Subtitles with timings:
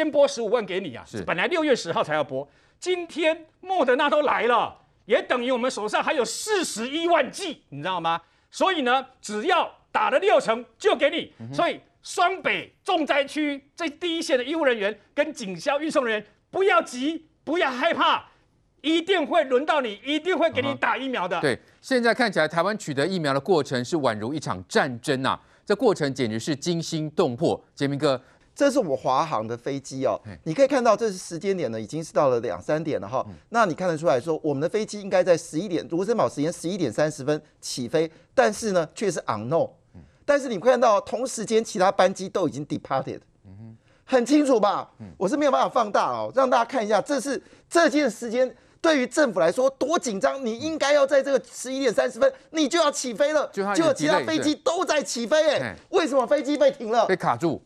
[0.00, 2.48] 先拨十五万给你啊，是本来六月十号才要拨，
[2.78, 8.18] 今天莫德纳都来了，也等于我们手上还有四十一万剂，你知道吗？
[8.50, 18.24] 所以呢，只要打了六成就给你，嗯、所以双北重灾区这第一线的医务人员跟警消运送人员不要急，不要害怕。
[18.80, 21.38] 一定会轮到你，一定会给你打疫苗的。
[21.42, 27.62] 对，现在看起来台湾取得疫苗的过程是宛如一场战争呐，这过程简直是惊心动魄。
[27.74, 28.18] 杰明哥，
[28.60, 33.24] 这是我们华航的飞机哦，你可以看到这是时间点呢，已经是到了两三点了哈。
[33.48, 39.70] 那你看得出来说，我们的飞机应该在十一点卢森堡时间十一点三十分起飞，但是呢却是 unknown。
[40.26, 43.20] 但是你看到同时间其他班机都已经 departed，
[44.04, 44.90] 很清楚吧？
[45.16, 48.54] 我是没有办法放大哦，让大家看一下，这是这件时间。
[48.82, 57.06] 对于政府来说多紧张，你应该要在这个十一点三十分，你就要起飞了，结果其他飞机都在起飞，哎，为什么飞机被停了？
[57.06, 57.62] 被卡住。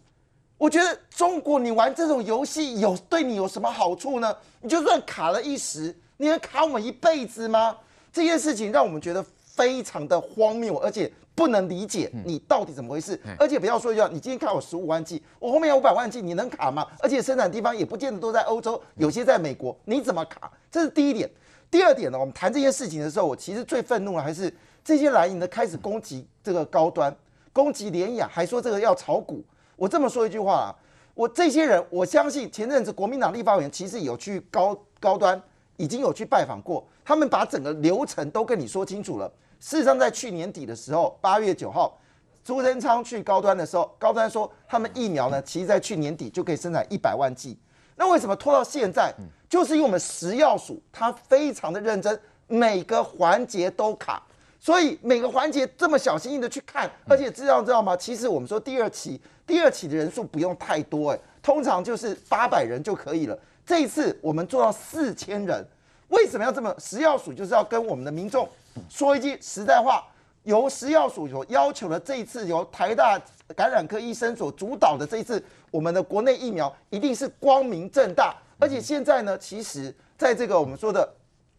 [0.65, 4.34] 我觉得中国你玩这种游戏有对你有什么好处呢？
[4.62, 7.77] 你就算卡了一时，你能卡我们一辈子吗？
[8.11, 11.12] 这件事情让我们觉得非常的荒谬，而且。
[11.37, 16.87] 不能理解你到底怎么回事，而且不要说一句，你今天卡我十五万 G，，我后面有五百万 G，，你能卡吗？
[17.01, 20.49] 而且生产地方也不见得都在欧洲，有些在美国，你怎么卡？
[20.71, 21.28] 这是第一点。
[21.73, 27.12] 第二点呢，我们谈这件事情的时候，我其实最愤怒的还是这些蓝营的开始攻击这个高端，
[27.53, 29.43] 攻击联雅，还说这个要炒股。
[29.77, 30.75] 我这么说一句话啊，
[31.14, 35.41] 我这些人，我相信前阵子国民党立法委员其实有去高高端，
[35.77, 39.31] 已经有去拜访过，他们把整个流程都跟你说清楚了。
[39.61, 41.98] 事实上，在去年底的时候，八月九号，
[42.44, 47.59] 朱贞昌去高端的时候，高端说他们疫苗呢，其实在去年底就可以生产一百万剂。
[47.97, 49.14] 那为什么拖到现在？
[49.48, 54.22] 就是因为我们食药署它非常的认真，每个环节都卡，
[54.65, 57.95] 所以每个环节这么小心翼翼的去看，而且知道知道吗？
[57.95, 63.38] 其实我们说第二期，第二期的人数不用太多，诶，通常就是八百人就可以了。
[63.66, 65.62] 这一次我们做到四千人，
[66.09, 66.75] 为什么要这么？
[66.78, 68.49] 食药署就是要跟我们的民众。
[68.88, 70.03] 说一句实在话，
[70.44, 73.21] 由食药署所要求的这一次由台大
[73.55, 78.34] 感染科医生所主导的这一次，我们的国内疫苗一定是光明正大。
[78.59, 81.06] 而且现在呢，其实在这个我们说的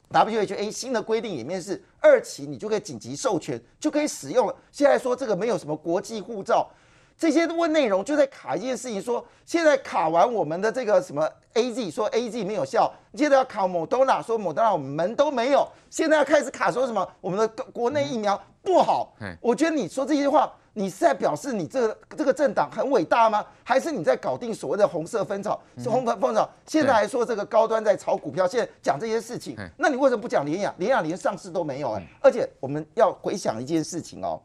[0.10, 4.56] WHA 新的规定里面是二期你就可以紧急授权就可以使用了。
[4.72, 6.70] 现在说这个没有什么国际护照。
[7.18, 19.16] 这些问内容就在卡一件事情，说现在卡完我们的这个什么 A Z，说 A Z 没有效，接着要卡莫德纳，说莫德纳我们门都没有，现在要开始卡说什么我们的国内疫苗不好。
[19.40, 23.44] 我觉得你说这些话，你是在表示你这个这个政党很伟大吗？
[23.64, 25.58] 还是你在搞定所谓的红色风潮？
[25.78, 30.76] 是红粉风潮，现在还说这个高端在炒股票，现在讲这些事情，那你为什么不讲联雅？
[30.78, 34.40] 联雅连上市都没有哎，而且我们要回想一件事情哦。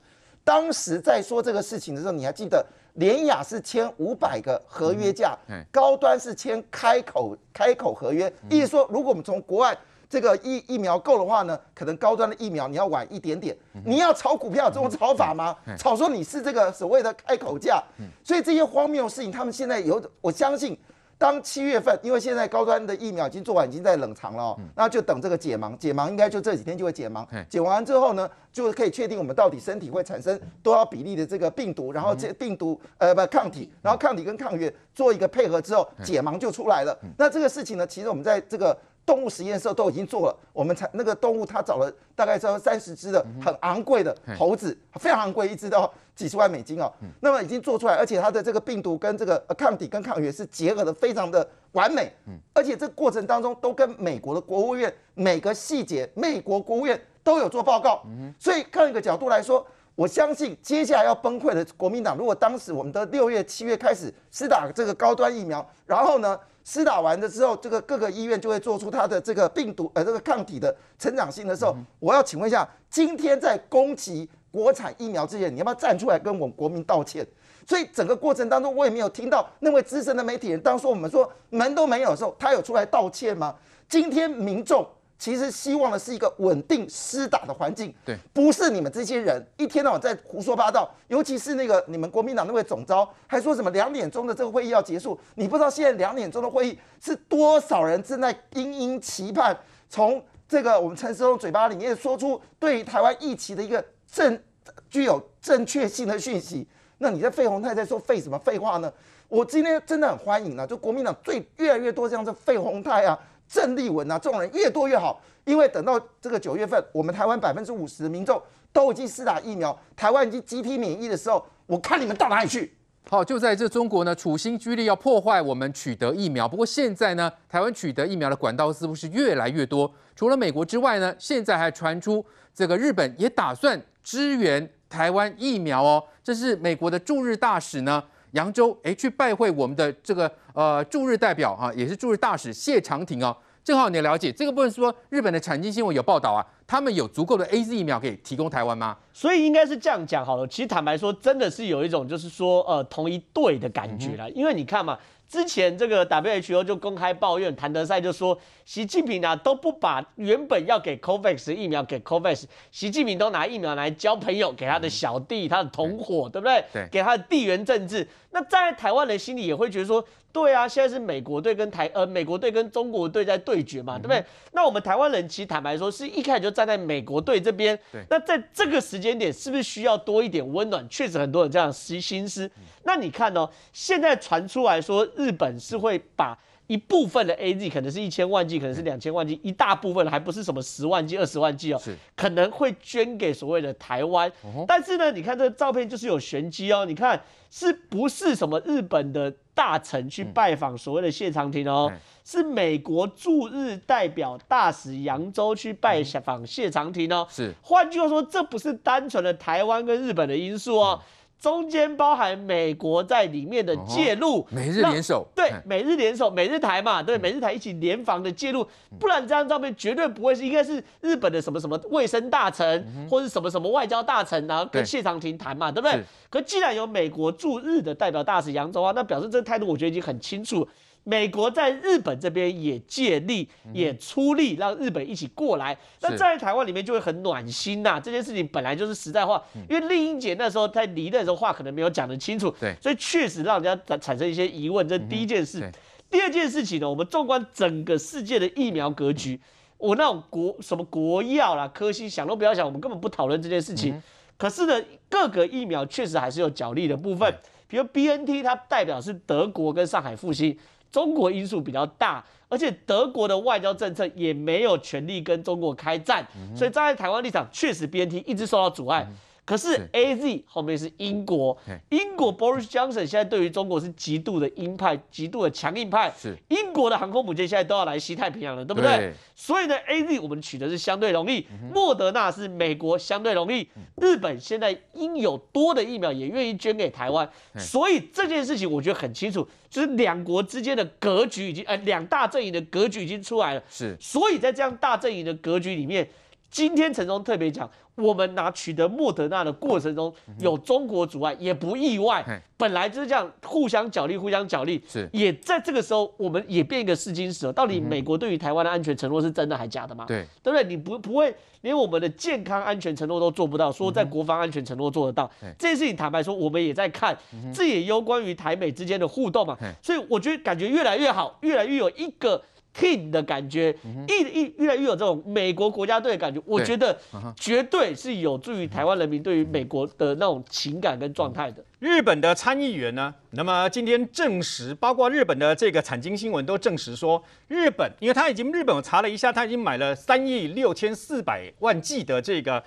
[0.44, 2.64] 当时在说这个事情的时候，你还记得
[2.94, 5.36] 联雅是签五百个合约价，
[5.72, 9.76] 高端是签开口开口合约，意思说如果我们从国外
[10.10, 13.56] 这个疫疫苗够的话呢，可能高端的疫苗你要晚一点点。
[13.86, 15.56] 你要炒股票这种炒法吗？
[15.78, 17.80] 炒说你是这个所谓的开口价，
[18.24, 20.76] 所以这些荒谬的事情，他们现在有我相信。
[21.16, 27.26] 当七月份，因为现在高端的疫苗已经做完，已经在冷藏了，哦，那就等这个解盲，解盲应该就这几天就会解盲。
[27.46, 36.98] 解完之后呢，就可以确定我们到底身体会产生多少比例的这个病毒，然后这病毒呃不抗体，然后抗体跟抗原做一个配合之后，解盲就出来了。
[37.18, 38.74] 那这个事情呢，其实我们在这个。
[39.10, 46.88] 动物实验室都已经做了，我们才那个动物，他找了大概这三十只的很昂贵的猴子，非常昂贵，一只都几十万美金哦。
[47.18, 52.12] 那么已经做出来，而且它的这个病毒跟这个抗体跟抗原是结合的非常的完美，
[52.54, 58.04] 而且这个过程当中都跟美国的国务院每个细节，美国国务院都有做报告。
[58.38, 66.38] 所以看一个角度来说，我相信接下来要崩溃的国民党，如果当时我们的六月七月开始施打这个高端疫苗，然后呢？
[66.62, 77.26] 施打完的之后，这个各个医院就会做出它的这个病毒呃这个抗体的成长性的时候，我要请问一下，今天在攻击国产疫苗之前，你要不要站出来跟我们国民道歉？
[77.66, 83.56] 所以整个过程当中，我也没有听到那位资深的媒体人，当说我们说门都没有的时候，他有出来道歉吗？
[83.88, 84.86] 今天民众。
[85.20, 90.90] 其实希望的是一个稳定施打的环境，对，不是你们这些人一天到晚在胡说八道。
[91.08, 99.54] 尤其是那个你们国民党那位总召，还说什么两点钟的这个会议要结束，你不知道现在两点钟的会议是多少人正在殷殷期盼，
[99.90, 104.42] 从这个我们陈时中嘴巴里面说出对于台湾疫情的一个正
[104.88, 106.66] 具有正确性的讯息。
[106.96, 108.90] 那你在费鸿泰在说废什么废话呢？
[109.28, 113.18] 我今天真的很欢迎啊，就国民党最越来越多这样子费鸿泰啊。
[113.50, 118.40] 郑丽文啊，这种人越多越好，因为等到这个九月份，我们台湾百分之五十的民众
[118.72, 122.72] 都已经施打疫苗，台湾已经集体免疫的时候，我看你们到哪里去？
[123.08, 126.46] 好，就在这中国呢，处心积虑要破坏我们取得疫苗。
[126.46, 129.92] 不过现在呢，台湾取得疫苗的管道似乎是越来越多。
[130.14, 132.24] 除了美国之外呢，现在还传出
[132.54, 136.04] 这个日本也打算支援台湾疫苗哦。
[136.22, 143.36] 这是美国的驻日大使呢，扬州诶去拜会我们的这个呃驻日代表啊，也是驻日大使谢长廷啊。
[143.62, 146.40] 正好你了解这个部分，说日本的产经新闻有报道啊，
[146.70, 148.96] 他们有足够的 AZ 疫苗可以提供台湾吗？
[149.12, 150.46] 所以应该是这样讲好了。
[150.46, 154.96] 其实坦白说，真的是有一种就是说呃同一队的感觉啦，因为你看嘛。
[155.28, 166.64] 之前这个 WHO 就公开抱怨，谭德赛就说，习近平啊都不把原本要给 COVAX 疫苗给 COVAX，习近平都拿疫苗来交朋友，给他的小弟、他的同伙，对不对？
[166.72, 168.08] 对，给他的地缘政治。
[168.32, 174.24] 那在台湾人心里也会觉得说，对啊，现在是美国队跟台呃美国队跟中国队在对决嘛，对不对？
[174.50, 177.78] 那我们台湾人其实坦白说，是一开始就站在美国队这边。
[178.08, 180.86] 那在这个时间点，是不是需要多一点温暖？
[180.88, 182.50] 确实很多人这样心心思。
[182.84, 194.30] 那你看哦，现在传出来说，日本是会把一部分的 AZ，可能是一千万剂，可能是两千万剂，一大部分还不是什么十万剂、二十万剂哦，是可能会捐给所谓的台湾。
[194.68, 197.20] 但是呢，你看这个照片就是有玄机哦，你看
[197.50, 201.92] 是不是什么日本的大臣去拜访所谓的谢长廷哦？
[202.24, 207.26] 是美国驻日代表大使扬州去拜访谢长廷哦。
[207.28, 210.98] 是，换句话说，这不是单纯的台湾跟日本的因素哦。
[211.40, 218.66] 中间包含美国在里面的介入，美日联手，对，美日联手，美日台嘛，对，美日台一起联防的介入，
[218.98, 225.98] 不然这张照片绝对不会是，应该是日本的什么什么卫生大臣，或是什么什么外交大臣，然后跟谢长廷谈嘛，对不对？
[226.28, 230.68] 可既然有美国驻日的代表大使杨忠啊，那表示这个态度，我觉得已经很清楚。
[231.04, 235.76] 美国在日本这边也借力，也出力，让日本一起过来。
[236.02, 237.98] 那在台湾里面就会很暖心呐。
[237.98, 244.86] 这件事情本来就是实在话，因为丽英姐那时候在离任的时候话可能没有讲得清楚，对，所以确实让人家产生一些疑问。
[244.86, 245.70] 这是第一件事。
[246.10, 249.40] 第二件事情呢，我们纵观整个世界的疫苗格局，
[249.78, 254.00] 我那种国什么国药啦、科兴想都不要想，我们根本不讨论这件事情。
[254.36, 257.32] 可是呢，各个疫苗确实还是有角力的部分，
[257.68, 260.58] 比如 BNT 它代表是德国跟上海复星。
[260.90, 266.26] 中国因素比较大，而且德国的外交政策也没有权利跟中国开战，
[266.56, 269.06] 所以站在台湾立场，确实 BNT 一直受到阻碍。
[269.50, 271.58] 可是 A Z 后面是英国，
[271.88, 276.14] 英国 Boris Johnson 现在对于中国是极度的鹰派，极度的强硬派。
[276.16, 276.36] 是。
[276.50, 278.96] 英国的航空母舰现在都要来西太平洋了，对不对？
[278.96, 281.44] 对，所以呢，A Z 我们取得是相对容易，
[281.74, 283.66] 莫德纳是美国相对容易，
[283.96, 293.62] 日本现在应有多的疫苗也愿意捐给台湾，所以这件事情我觉得很清楚，就是两国之间的格局已经，呃，两大阵营的格局已经出来了。
[293.68, 296.08] 是，所以在这样大阵营的格局里面。
[296.52, 297.70] 今天陈忠特别讲，
[298.00, 302.24] 我们拿取得莫德纳的过程中有中国阻碍，也不意外，
[302.56, 307.50] 本来就是这样互相角力，互相角力，是也在这个时候，我们也变一个试金石。
[307.52, 310.04] 到底美国对于台湾的安全承诺是真的还假的吗？
[310.06, 310.64] 对，对不对？
[310.64, 317.16] 你不不会连我们的健康安全承诺都做不到，说在国防安全承诺做得到，这件事情坦白说，我们也在看，
[317.54, 319.56] 这也攸关于台美之间的互动嘛。
[319.82, 322.42] 所以我觉得感觉越来越好，越来越有一个。
[322.74, 323.74] Team 的感觉，
[324.08, 326.98] 一一越来越有这种美国国家队的感觉，我觉得
[327.36, 331.64] 绝对是有助于台湾人民对于美国的那种情感跟状态的。
[331.78, 342.62] 日本的参议员呢，那么今天证实，包括日本的这个产经新闻都证实说，日本，因为他已经日本我查了一下，他已经买了三亿六千四百万剂的这个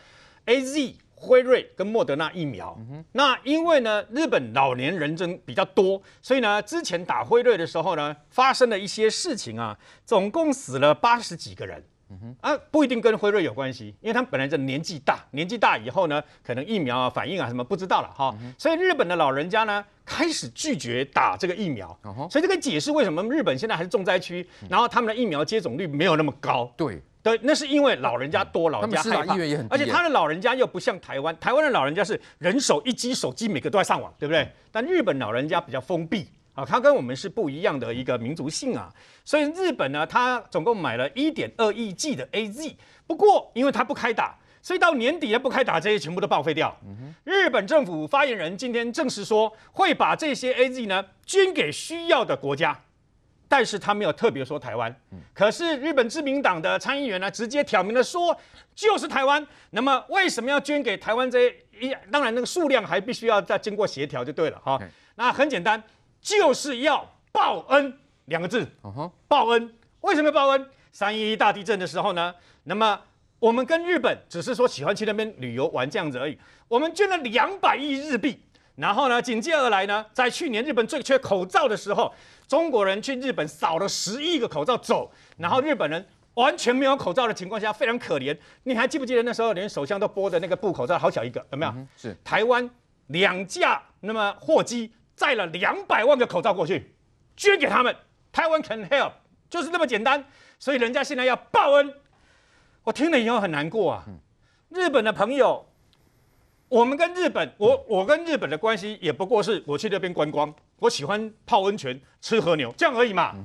[0.46, 0.94] AZ。
[1.24, 2.78] 辉瑞跟莫德纳疫苗，
[3.14, 11.82] 那因为呢，日本老年人真比较多，所以呢，之前打辉瑞的时候呢，发生了一些事情啊，总共死了八十几个人，
[12.42, 21.98] 啊，不一定跟辉瑞有关系，因为他们本来就年纪大，年纪大以后呢，可能疫苗啊反应啊什么不知道了哈，所以日本的老人家呢，开始拒绝打这个疫苗，
[22.30, 27.02] 所以这个解释为什么日本现在还是重灾区，然后他们的疫苗接种率没有那么高，对。
[27.24, 29.34] 对，那是因为老人家多，老人家害怕，
[29.70, 34.46] 而且他的老人家又不像台湾，台湾的老人家是人手一机手机，每个都在上网，对不对？
[34.74, 42.76] 但日本老人家比较封闭啊，他跟我们是不一样的一个民族性啊，所以日本呢，他总共买了一点二亿剂的 AZ，
[43.08, 46.78] 不过因为他不开打，所以到年底也不开打，这些全部都报废掉。
[47.24, 52.78] 日本政府发言人今天证实说，会把这些 AZ 呢捐给需要的国家。
[53.56, 54.92] 但是他没有特别说台湾，
[55.32, 58.36] 可是日本自民党的参议员呢，直接挑明了说
[58.74, 59.46] 就是台湾。
[59.70, 61.48] 那么为什么要捐给台湾这
[61.80, 61.96] 一？
[62.12, 64.82] 当然那个数量还必须要再经过协调就对了哈。
[65.14, 65.84] 那很简单，
[66.20, 67.96] 就是要报恩
[68.26, 68.68] 两个字。
[69.28, 70.68] 报恩为什么要报恩？
[70.92, 72.34] 三一一大地震的时候呢，
[72.64, 73.00] 那么
[73.38, 76.36] 我们跟日本只是说喜欢去那边旅游玩这样子而已。
[76.68, 78.44] 我们捐了两百亿日币，
[78.76, 82.14] 然后呢，紧接而来呢，在去年日本最缺口罩的时候，
[82.48, 86.04] 中国人去日本扫了十亿个口罩走，然后日本人
[86.34, 88.36] 完全没有口罩的情况下，非常可怜。
[88.64, 91.72] 你还记不记得那时候连首相都播的那个布口罩，好小一个，有没有？
[91.74, 92.68] 嗯、是台湾
[93.08, 96.96] 两架那么货机载了两百万个口罩过去，
[97.38, 97.96] 捐给他们。
[98.32, 99.12] 台湾 can help，
[99.48, 100.26] 就是那么简单。
[100.58, 101.94] 所以人家现在要报恩，
[102.84, 104.06] 我听了以后很难过啊。
[104.70, 105.64] 日本的朋友，
[106.74, 113.36] 我们跟日本，我我跟日本的关系也不过是我去那边观光，我喜欢泡温泉、吃和牛这样而已嘛。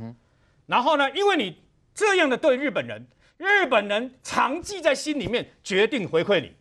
[0.64, 3.06] 然后呢，因为你这样的对日本人，
[3.36, 6.54] 日本人常记在心里面，决定回馈你。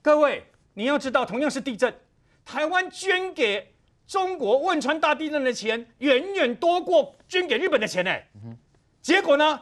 [0.00, 1.92] 各位，你要知道，同样是地震，
[2.44, 3.74] 台湾捐给
[4.06, 8.16] 中国汶川大地震的钱，远远多过捐给日本的钱呢。
[9.00, 9.60] 结果呢？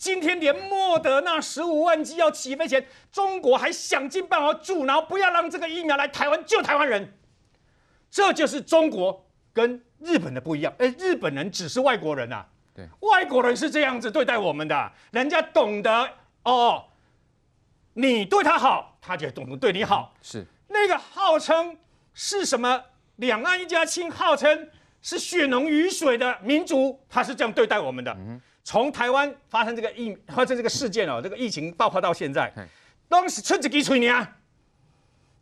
[0.00, 7.18] 今天连莫德纳十五万剂要起飞前，中国还想尽办法阻挠，不要让这个疫苗来台湾救台湾人。
[8.10, 10.72] 这就是中国跟日本的不一样。
[10.78, 16.10] 哎，日本人只是外国人呐，对，外国人是这样子对待我们的，人家懂得
[16.44, 16.86] 哦，
[17.92, 20.14] 你对他好，他就懂得对你好。
[20.22, 21.76] 是那个号称
[22.14, 22.84] 是什么
[23.16, 24.70] 两岸一家亲，号称
[25.02, 28.10] 是血浓于水的民族，他是这样对待我们的。
[28.12, 32.52] 嗯从台湾发生这个疫发生这个事件哦，这个疫情爆发到现在，
[33.08, 34.36] 当时出自己嘴啊，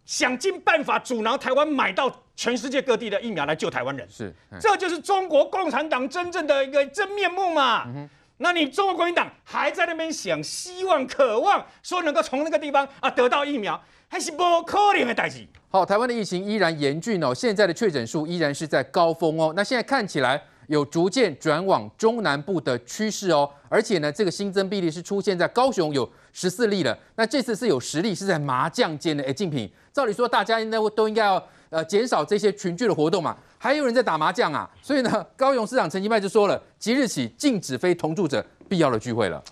[0.07, 7.85] 想尽办法阻挠台湾买到全世界各地的疫苗来救台湾人，是，这就是中国共产党真正的一个真面目嘛。
[7.89, 8.09] 嗯、
[8.39, 15.47] 那你中国国民党还在那边想希望渴望说能够从那个地方啊得到疫苗，还是不可能的代志。
[15.69, 19.53] 好，台湾的疫情依然严峻哦，现在的确诊数依然是在高峰哦。
[19.57, 20.41] 那现在看起来。
[20.69, 26.97] 有逐渐转往中南部的趋势哦，而且呢，这个新增病例是出现在高雄有十四例了。
[27.17, 29.25] 那这次是有十例是在麻将间的。
[29.25, 34.71] 哎，竞品，照理说大家应该都应该要呃减少这些群聚的活动嘛，还有人在打麻将啊。
[34.83, 39.43] 所以呢，高雄市长陈其迈就说了，即日起禁止非同住者必要的聚会了。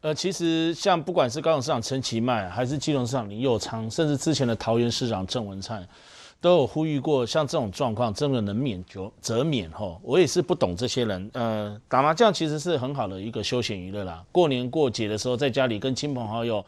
[0.00, 5.86] 呃，其实像不管是高雄市长陈其迈，还是基隆市长林佑昌，甚至之前的桃园市长郑文灿。
[6.44, 9.98] 都有呼吁过，像这种状况，真的能免就则免吼。
[10.02, 14.22] 我也是不懂这些人，呃，打麻将其实是很好的一个休闲娱乐啦。
[14.30, 16.62] 过年过节的时候，在家里跟亲朋好友。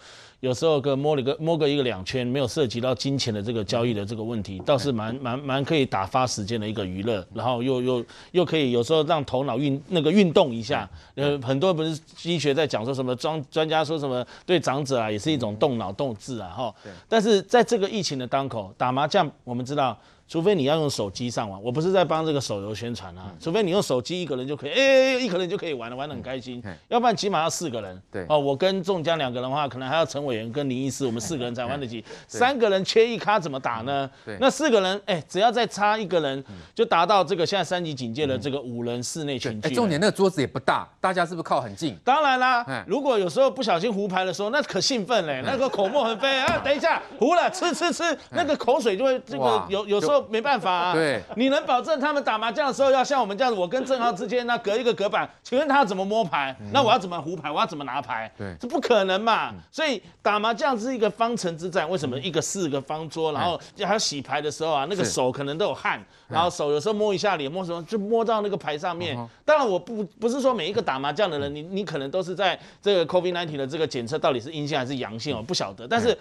[0.46, 10.88] 有时候个摸了个摸个一个两圈，没有涉及到金钱的这个交易的这个问题，倒是蛮蛮蛮可以打发时间的一个娱乐，然后又又又可以有时候让头脑运那个运动一下。
[11.16, 16.74] 呃，很多不是医学在讲说什么专专家说什么对长者啊也是一种动脑动智啊哈。
[17.08, 19.98] 但是在这个疫情的当口，打麻将我们知道。
[20.28, 23.32] 除非你要用手机上网，我不是在帮这个手游宣传啊。
[23.38, 26.60] 除非你用手机一个人就可以，哎、欸，一个人就可以玩了，玩得很开心。
[26.88, 28.02] 要不然起码要四个人。
[28.10, 32.04] 对哦，我跟仲江两个人的话，可能还要陈委员跟林医师，我们四个人才玩得起。
[32.26, 34.10] 三个人缺一咖怎么打呢？
[34.24, 39.68] 对，那四个人，哎、欸，只要再差一个人，就达到这个现在三级警戒的这个五人室内群聚。
[39.68, 41.96] 哎，重点那个桌子也不大，大家是不是靠很近？
[42.02, 46.58] 当然啦，如果有时候不小心胡牌的时候，那可兴奋嘞，那个口沫横飞啊！
[46.64, 48.02] 等一下胡了，吃吃吃，
[48.32, 50.15] 那个口水就会这个有有时候。
[50.28, 56.54] 没办法啊， 对，你能保证他们打麻将的时候要像我们这样子，我跟正浩之间那隔一个隔板，请问他要怎么摸牌？
[56.72, 57.50] 那我要怎么胡牌？
[57.50, 58.30] 我要怎么拿牌？
[58.36, 59.52] 对，这不可能嘛。
[59.70, 69.16] 所以打麻将是一个方程之战，为什么一个四个方桌，然后还要洗牌的时候啊，那个手可能都有汗，然后手有时候摸一下脸，摸什么就摸到那个牌上面。
[69.44, 75.86] 当然我不不是说每一个打麻将的人，你你可能都是在这个 COVID-19 的这个检测到底是阴性还是阳性，我不晓得。
[75.86, 76.16] 但是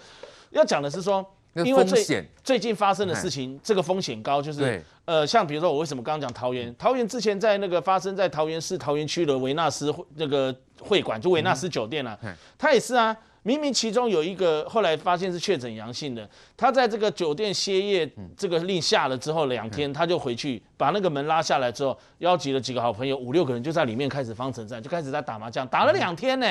[0.50, 1.24] 要讲的是说。
[1.64, 12.18] 因为最最近发生的事情，这个风险高，就是呃，像比如说我为什么刚刚讲桃园，桃园之前在那个发生在桃园市桃园区的维纳斯那个会馆，就维纳斯酒店啊，
[12.58, 26.46] 他也是啊，明明其中有一个后来发现是确诊阳性的，他在这个酒店歇业这个令下了之后两天，他就回去把那个门拉下来之后，邀集了几个好朋友五六个人就在里面开始方城战，就开始在打麻将，打了两天呢，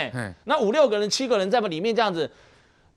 [0.45, 2.29] 那五六个人七个人在里面这样子。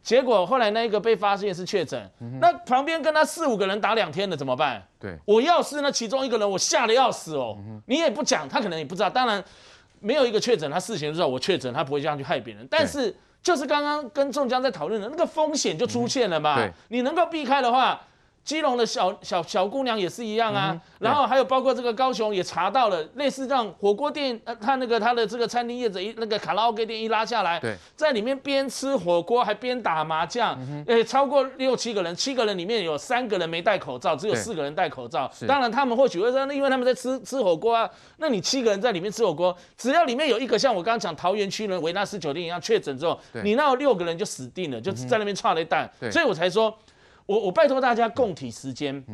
[0.09, 2.11] 结果后来那一个被发现是确诊，
[2.41, 4.83] 那旁边跟他四五个人打两天的怎么办？
[4.99, 7.59] 对，我要是那其中一个人，我吓得要死哦。
[7.85, 9.11] 你也不讲，他可能也不知道。
[9.11, 9.45] 当然，
[10.01, 12.67] 没有一个确诊，他事前知道我确诊，他不会这样去害别人。
[12.71, 16.57] 但是就是刚刚跟仲江在讨论的那个风险就出现了嘛。
[16.57, 18.01] 对，你能够避开的话。
[18.49, 27.61] 基隆的小小小姑娘也是一样啊，然后还有包括这个高雄也查到了类似这样火锅店，呃，他那个他的这个餐厅业者一那个卡拉 OK 店一拉下来，
[27.95, 35.31] 在里面边吃火锅还边打麻将，诶，超过六七个人，七个人里面有三个人没戴口罩，只有四个人戴口罩。
[35.47, 37.87] 当然他们或许会说，那因为他们在吃吃火锅啊，
[38.17, 46.75] 那你七个人在里面吃火锅，只要里面有一个像我刚刚讲桃园区的维纳斯酒店一样确诊之后，你那有六个人就死定了，就在那边差了一蛋，所以我才说。
[47.29, 49.05] 我我拜托大家共体时艰，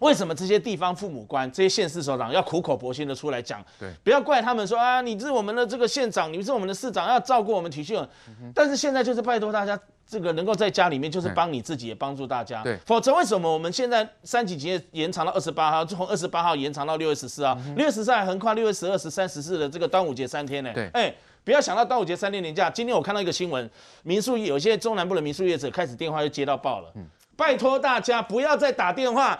[0.00, 3.62] 为什么这些地方父母官、这些县市首长要苦口婆心的出来讲？
[3.78, 8.08] 对，不要怪他们说啊，你是我们的这个县长，你是我们的市长，要照顾我们体恤。
[8.54, 12.62] 但是现在就是拜托大家，这个能够在家里面，就是帮你自己，也帮助大家。
[12.62, 20.72] 对，否则为什么我们现在三级警戒延长到二十八号，从二十八号延长到六月十四号，六月十四还横跨六月十二、十三、十四的这个端午节三天呢？
[20.72, 22.70] 对，哎，不要想到端午节三天连假。
[22.70, 23.68] 今天我看到一个新闻，
[24.04, 26.90] 民宿有些中南部的民宿业者开始电话就接到爆了，
[27.38, 29.38] 拜托大家不要再打电话。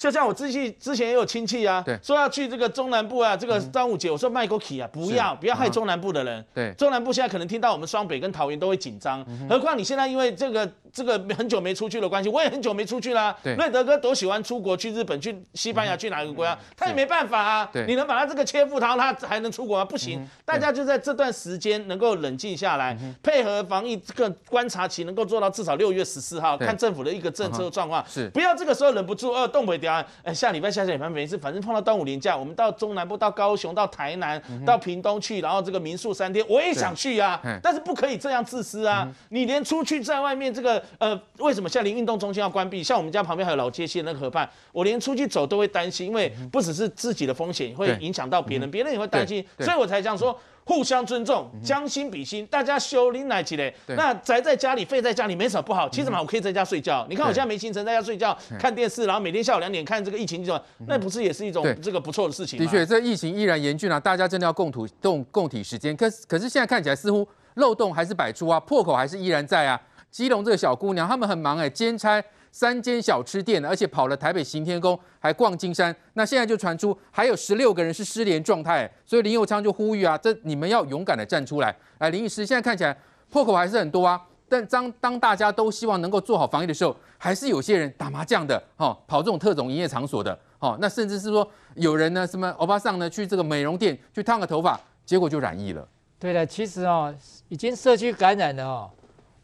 [0.00, 6.42] 就像我之前之前也有亲戚啊，说要去这个中南部啊，这个端午节，我说卖过去啊，不要不要害中南部的人。
[6.54, 13.36] 对，中南部现在可能听到我们双北跟桃园都会紧张，何况你现在因为这个这个很久没出去的关系，我也很久没出去啦。
[13.42, 17.68] 对，瑞德哥多喜欢出国，去日本、去西班牙、去哪个国家，他也没办法啊。
[17.70, 19.84] 对，你能把他这个切腹他，他还能出国吗？
[19.84, 20.26] 不行。
[20.46, 28.02] 大家就在这段时间能够冷静下来，配合防疫这个观察期，能够做到至少六月十四号，看政府的一个政策状况。
[28.08, 30.70] 是，不要这个时候忍不住，呃，东北调，哎，下礼拜。
[30.70, 39.02] 下下礼拜没事，反正碰到端午连假，我们到中南部、到高雄、到台南、嗯、到屏东去，然后这个民宿三天，我也想去啊，但是不可以这样自私啊！
[39.04, 42.82] 嗯、你连出去在外面这个呃，为什么现在连运动中心要关闭？
[42.82, 50.38] 像我们家旁边还有老街溪那个河畔，我连出去走都会担心，因为不只是自己的风险会影响到别人，别人也会担心，所以我才这样说。
[50.64, 53.72] 互相尊重，将心比心，大家修理来起来。
[53.88, 55.88] 那宅在家里，废在家里没什么不好。
[55.88, 57.06] 其实嘛，我可以在家睡觉。
[57.10, 60.46] 你看我现在没行程，在家睡觉，看电视，然后每天下午两点看这个疫情，
[60.86, 62.64] 那不是也是一种这个不错的事情吗？
[62.64, 65.96] 的确，这疫情依然严峻啊，大家真的要共土共共体时间。
[65.96, 69.80] 可是可是现在看起来似乎漏洞还是百出啊，破口还是依然在啊。
[70.10, 72.22] 基隆这个小姑娘，他们很忙哎，兼差。
[72.52, 75.94] 三间小吃店，而且跑了台北行天宫，还逛金山。
[76.14, 81.74] 那现在就传出还有十六个人是失联状态，所以林右昌就呼吁啊，这你们要勇敢的站出来。
[81.98, 82.96] 哎，林医师，现在看起来
[83.30, 84.20] 破口还是很多啊。
[84.48, 95.86] 但当当大家都希望能够做好防疫的时候，还是有些人打麻将的，哈，跑这种特种营业场所的，哈，那甚至是说有人呢，什么欧巴桑呢，去这个美容店去烫个头发，结果就染疫了。
[96.18, 97.14] 对的，其实哦，
[97.48, 98.90] 已经社区感染了哦。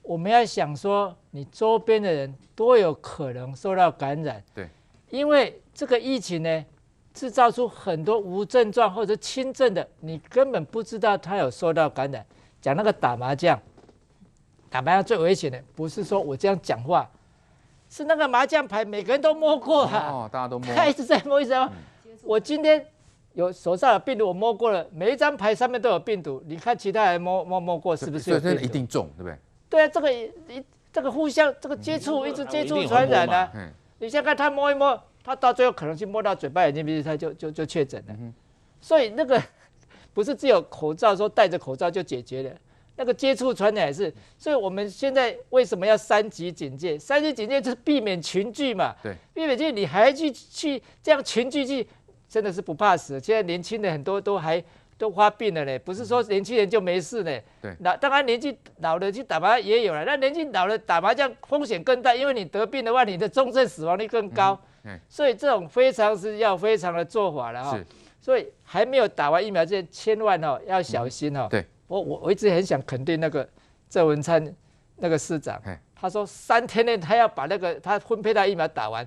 [0.06, 4.68] 我们要想说，你周边的人都有可能受到感染，对，
[5.10, 6.64] 因为这个疫情呢，
[7.12, 12.24] 制造出很多无症状或者轻症的，你根本不知道他有受到感染。
[12.60, 13.60] 讲那个打麻将，
[14.70, 17.10] 打麻将最危险的不是说我这样讲话，
[17.90, 21.72] 是那个麻将牌每个人都摸过啊，哦，大家都摸，他一直在摸，一直在摸。
[22.22, 22.84] 我今天
[23.34, 28.38] 有手上有病毒，我摸过了，每一张牌上面都有病毒，你看其他人摸摸摸过是不是？
[28.38, 29.36] 所以一定中，对不对？
[29.68, 30.30] 对啊，这个一
[30.92, 33.52] 这个互相这个接触，一直接触传染的、啊。
[33.98, 38.16] 你先看他摸一摸，他到最后可能去摸到嘴巴、眼睛、鼻子，他就就就确诊了。
[38.80, 39.42] 所以那个
[40.14, 42.50] 不是只有口罩说戴着口罩就解决了，
[42.96, 44.12] 那个接触传染也是。
[44.38, 46.98] 所以我们现在为什么要三级警戒？
[46.98, 48.94] 三级警戒就是避免群聚嘛。
[49.02, 51.86] 对，避免群聚，你还去去这样群聚去，
[52.28, 53.18] 真的是不怕死。
[53.18, 54.62] 现在年轻的很多都还。
[54.98, 57.30] 都发病了呢，不是说年轻人就没事呢。
[57.60, 64.58] 对，那当然年纪老的去打麻将也有了，那年纪老了打麻将风险更大，因为你得病的话，你的重症死亡率更高。
[64.84, 67.76] 嗯，所以这种非常是要非常的做法了哈。
[67.76, 67.86] 是，
[68.20, 71.46] 所以还没有打完疫苗之前，千万哦要小心哦。
[71.50, 73.46] 对，我我我一直很想肯定那个
[73.90, 74.54] 郑文灿
[74.96, 75.60] 那个市长，
[75.94, 79.06] 他说三天内他要把那个他分配到疫苗打完。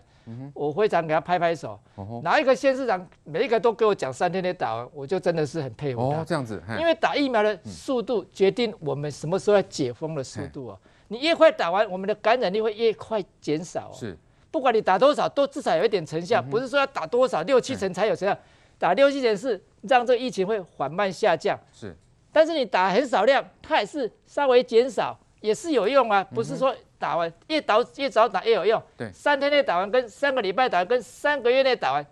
[0.53, 1.79] 我会常给他拍拍手，
[2.23, 6.19] 哪一个县市长每一个都给我讲三天内打完，我就真的是很佩服他。
[6.19, 10.79] 哦，这样子，因为打疫苗的速度决定我们什么时候要解封的速度哦。
[11.07, 13.91] 你越快打完，我们的感染力会越快减少。
[13.91, 14.15] 是，
[14.51, 18.37] 不管你打多少，都至少有一点成效，不是说要打多少六七成才有成效，
[18.77, 21.59] 打六七成是让这个疫情会缓慢下降。
[21.73, 21.95] 是，
[22.31, 26.75] 但是你打很少量，它也是稍微减少，也是有用啊，不是说。
[26.99, 28.83] 打完越早越早打越有用。
[28.97, 32.05] 对，三天内打完跟三个礼拜打完跟三个月内打完，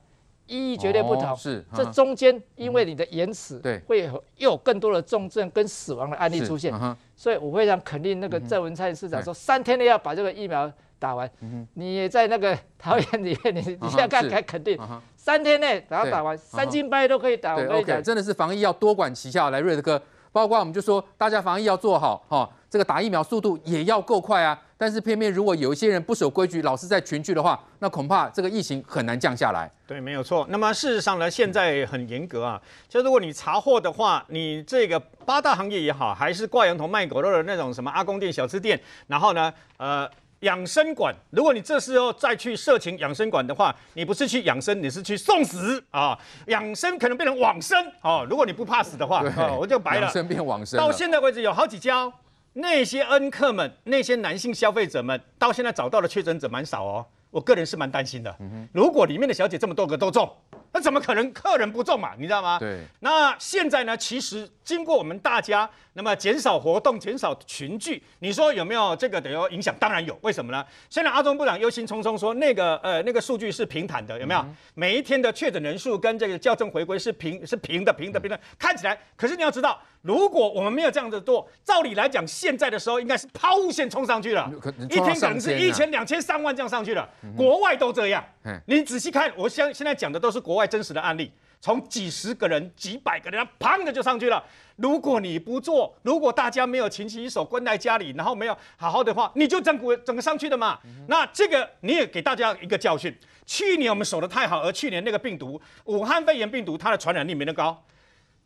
[0.46, 1.36] 意义绝对不同。
[1.36, 6.74] 是，这中间因为你的延迟，对，会有又有更多的重症跟死亡的案例出现。
[7.18, 11.30] 所以我非常肯定那个郑文灿市长说，三天内要把这个疫苗打完。
[11.74, 14.80] 你也在那个桃园里面，你 你现在看，看肯定，
[15.18, 17.58] 三天内把它打完，三更半夜都可以打。
[17.58, 20.02] 我跟你讲，真的是防疫要多管齐下来，瑞德哥。
[20.38, 24.56] 包括我们就说，大家防疫要做好哈，这个打疫苗速度也要够快啊。
[24.78, 29.68] 但是偏偏如果有一些人不守规矩，老是在群聚的话，那恐怕这个疫情很难降下来。
[29.88, 30.46] 对，没有错。
[30.52, 40.08] 那么事实上呢，现在很严格啊，就如果你查获的话，你这个八大行业也好，还是挂羊头卖狗肉的那种什么阿公店、小吃店，然后呢，呃。
[40.42, 46.18] 养生馆，如果你这时候再去色情养生馆的话，你不是去养生，你是去送死啊！
[46.48, 48.26] 养生可能变成往生哦。
[48.30, 50.02] 如果你不怕死的话，哦，我就白了。
[50.02, 50.78] 养生变往生。
[50.78, 52.12] 到现在为止有好几家，
[52.54, 57.06] 那些恩客们，那些男性消费者们，到现在找到的确诊者蛮少哦。
[57.32, 58.36] 我个人是蛮担心的。
[58.72, 60.32] 如果里面的小姐这么多个都中，
[60.74, 62.12] 那怎么可能客人不中嘛？
[62.18, 62.60] 你知道吗？
[62.60, 62.80] 对。
[63.00, 63.98] 那现在呢？
[63.98, 69.76] 其实经过我们大家那么减少活动、减少群聚，你说有没有这个的影响？
[69.80, 70.18] 当然有。
[70.22, 70.66] 为什么呢？
[70.90, 74.46] 现在阿中部长忧心忡忡说，那个呃那个数据是平坦的，有没有？
[74.74, 78.98] 每一天的确诊人数跟这个校正回归是平是平的平的平的，看起来。
[79.16, 79.80] 可是你要知道。
[80.04, 84.50] 如果我们没有这样子做，照理来讲，现在的时候应该是抛物线冲上去了，
[84.86, 87.10] 一天可能是一千、两千、三万这样上去了。
[87.36, 88.24] 国外都这样，
[88.68, 94.44] 你仔细看，我现现在讲的都是国外真实的案例，从几十个人、几百个人，砰的就上去了。
[94.76, 100.78] 如果你不做，如果大家没有勤洗手、关在家里，然后没有好好的话，你就整个整个上去的嘛。
[101.08, 103.16] 那这个你也给大家一个教训，
[103.46, 107.84] 去年我们守得太好，而去年那个病毒，武汉肺炎病毒，它的传染力没那么高。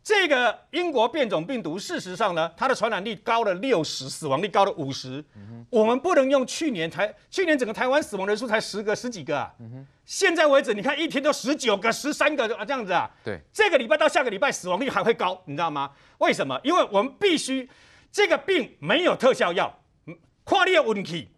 [0.02, 5.24] 这个英国变种病毒，事实上呢，它的传染力高了六十，死亡率高了五十。
[5.70, 9.54] 我们不能用去年台，去年整个台湾死亡人数才十个、十几个啊。
[10.04, 13.08] 现在为止，你看一天都十九个、十三个啊，这样子啊。
[13.24, 15.92] 对，这个礼拜到下个礼拜死亡率还会高，你知道吗？
[16.18, 16.60] 为什么？
[16.64, 17.70] 因为我们必须
[18.10, 19.72] 这个病没有特效药，
[20.44, 21.28] 看你的运气，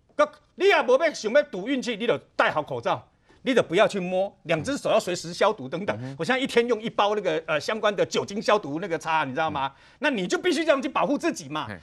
[0.55, 3.07] 你也无要想要赌运气，你就戴好口罩。
[3.47, 5.97] 你得不要去摸，两只手要随时消毒等等。
[6.03, 9.71] 嗯、我现在一天用一包那个呃相关的酒精消毒那个擦，你知道吗？
[9.75, 11.67] 嗯、那你就必须这样去保护自己嘛。
[11.69, 11.79] 嗯、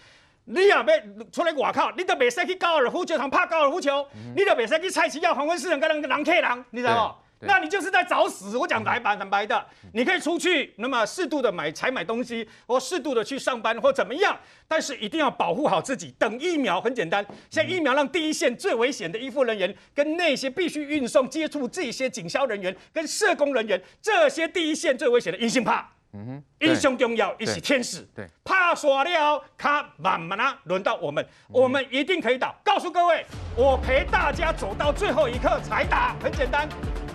[0.46, 0.84] 你也要
[1.32, 7.16] 出来外口，你都袂使去高尔夫球场拍高尔夫球，嗯、你都袂使去菜市场黄昏市场跟人人客人，你知道吗？
[7.42, 8.58] 那你就是在找死！
[8.58, 16.14] 我讲白白坦白的，你可以出去，那么适度的买采买东西，或适度的去上班，或怎么样，但是一定要保护好自己。
[16.20, 25.90] 等疫苗很简单，现在疫苗让第一线最危险的医护人员，跟那些必须运送、接触这些警消人员、跟社工人员，这些第一线最危险的，阴性怕。
[26.14, 28.06] 嗯哼，英雄重要，一起天使。
[28.14, 32.54] 对，怕耍了，他慢慢啊，轮到我们，我们一定可以打。
[32.66, 33.26] 告诉各位，
[33.56, 36.68] 我陪大家走到最后一刻才打，很简单。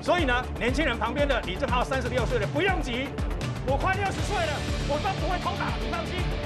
[0.06, 3.08] 所以呢，年轻人旁边的李正浩三十六岁了，不用急，
[3.66, 4.52] 我快六十岁了，
[4.88, 6.45] 我都不会偷打，你放心。